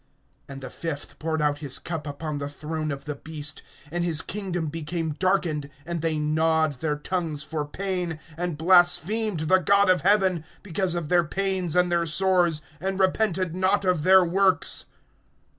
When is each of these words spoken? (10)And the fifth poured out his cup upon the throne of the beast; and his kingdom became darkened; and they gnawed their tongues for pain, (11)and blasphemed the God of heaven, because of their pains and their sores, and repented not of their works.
(10)And 0.49 0.61
the 0.61 0.69
fifth 0.71 1.19
poured 1.19 1.43
out 1.43 1.59
his 1.59 1.77
cup 1.77 2.07
upon 2.07 2.39
the 2.39 2.49
throne 2.49 2.91
of 2.91 3.05
the 3.05 3.13
beast; 3.13 3.61
and 3.91 4.03
his 4.03 4.23
kingdom 4.23 4.65
became 4.65 5.11
darkened; 5.19 5.69
and 5.85 6.01
they 6.01 6.17
gnawed 6.17 6.81
their 6.81 6.95
tongues 6.95 7.43
for 7.43 7.65
pain, 7.65 8.17
(11)and 8.35 8.57
blasphemed 8.57 9.41
the 9.41 9.59
God 9.59 9.91
of 9.91 10.01
heaven, 10.01 10.43
because 10.63 10.95
of 10.95 11.09
their 11.09 11.23
pains 11.23 11.75
and 11.75 11.91
their 11.91 12.07
sores, 12.07 12.63
and 12.79 12.99
repented 12.99 13.55
not 13.55 13.85
of 13.85 14.01
their 14.01 14.25
works. 14.25 14.87